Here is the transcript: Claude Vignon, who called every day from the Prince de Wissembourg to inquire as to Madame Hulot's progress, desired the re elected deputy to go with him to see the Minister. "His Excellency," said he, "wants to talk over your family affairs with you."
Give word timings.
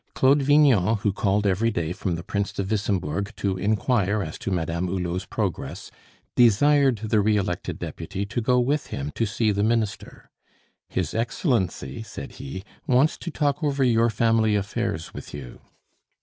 Claude 0.15 0.41
Vignon, 0.41 0.95
who 1.01 1.13
called 1.13 1.45
every 1.45 1.69
day 1.69 1.91
from 1.93 2.15
the 2.15 2.23
Prince 2.23 2.51
de 2.51 2.63
Wissembourg 2.63 3.31
to 3.35 3.55
inquire 3.55 4.23
as 4.23 4.39
to 4.39 4.49
Madame 4.49 4.87
Hulot's 4.87 5.27
progress, 5.27 5.91
desired 6.35 6.95
the 7.03 7.21
re 7.21 7.37
elected 7.37 7.77
deputy 7.77 8.25
to 8.25 8.41
go 8.41 8.59
with 8.59 8.87
him 8.87 9.11
to 9.11 9.27
see 9.27 9.51
the 9.51 9.61
Minister. 9.61 10.31
"His 10.89 11.13
Excellency," 11.13 12.01
said 12.01 12.31
he, 12.41 12.63
"wants 12.87 13.15
to 13.19 13.29
talk 13.29 13.63
over 13.63 13.83
your 13.83 14.09
family 14.09 14.55
affairs 14.55 15.13
with 15.13 15.35
you." 15.35 15.59